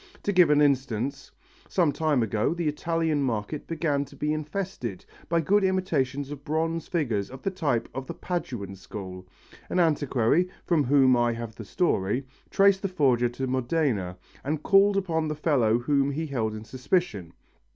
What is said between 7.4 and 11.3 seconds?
the type of the Paduan school. An antiquary, from whom